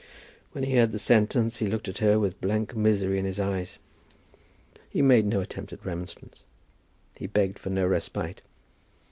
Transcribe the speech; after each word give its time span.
When 0.53 0.63
he 0.63 0.77
heard 0.77 0.93
the 0.93 0.97
sentence 0.97 1.57
he 1.57 1.67
looked 1.67 1.87
at 1.87 1.99
her 1.99 2.17
with 2.17 2.41
blank 2.41 2.75
misery 2.75 3.19
in 3.19 3.25
his 3.25 3.39
eyes. 3.39 3.77
He 4.89 5.03
made 5.03 5.27
no 5.27 5.41
attempt 5.41 5.73
at 5.73 5.85
remonstrance. 5.85 6.43
He 7.17 7.27
begged 7.27 7.59
for 7.59 7.69
no 7.69 7.85
respite. 7.85 8.41